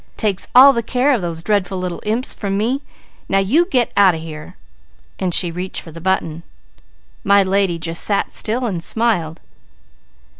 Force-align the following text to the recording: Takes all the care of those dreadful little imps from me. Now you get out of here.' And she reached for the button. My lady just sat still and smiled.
Takes 0.17 0.47
all 0.55 0.73
the 0.73 0.81
care 0.81 1.13
of 1.13 1.21
those 1.21 1.43
dreadful 1.43 1.77
little 1.77 2.01
imps 2.07 2.33
from 2.33 2.57
me. 2.57 2.81
Now 3.29 3.37
you 3.37 3.67
get 3.67 3.91
out 3.95 4.15
of 4.15 4.21
here.' 4.21 4.55
And 5.19 5.31
she 5.31 5.51
reached 5.51 5.79
for 5.79 5.91
the 5.91 6.01
button. 6.01 6.41
My 7.23 7.43
lady 7.43 7.77
just 7.77 8.03
sat 8.03 8.31
still 8.33 8.65
and 8.65 8.81
smiled. 8.81 9.41